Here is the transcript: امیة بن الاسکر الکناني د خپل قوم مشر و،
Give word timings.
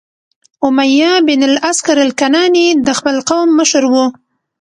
امیة 0.67 1.11
بن 1.27 1.39
الاسکر 1.49 1.97
الکناني 2.05 2.67
د 2.85 2.89
خپل 2.97 3.15
قوم 3.29 3.47
مشر 3.59 3.83
و، 3.93 3.95